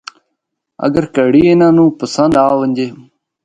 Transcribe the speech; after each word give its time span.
اگر 0.85 1.03
کڑی 1.15 1.41
انھان 1.49 1.77
پسند 1.99 2.33
آ 2.43 2.45
ونجے۔ 2.57 2.87